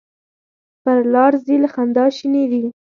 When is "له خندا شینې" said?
1.63-2.43